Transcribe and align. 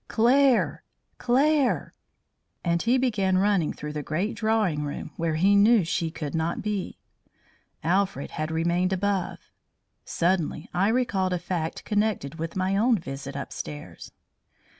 "Claire! 0.07 0.83
Claire!" 1.19 1.93
And 2.63 2.81
he 2.81 2.97
began 2.97 3.37
running 3.37 3.71
through 3.71 3.93
the 3.93 4.01
great 4.01 4.33
drawing 4.33 4.81
room 4.83 5.11
where 5.15 5.33
we 5.33 5.55
knew 5.55 5.83
she 5.83 6.09
could 6.09 6.33
not 6.33 6.63
be. 6.63 6.97
Alfred 7.83 8.31
had 8.31 8.49
remained 8.49 8.93
above. 8.93 9.51
Suddenly 10.03 10.67
I 10.73 10.87
recalled 10.87 11.33
a 11.33 11.37
fact 11.37 11.85
connected 11.85 12.39
with 12.39 12.55
my 12.55 12.75
own 12.75 12.97
visit 12.97 13.35
upstairs. 13.35 14.11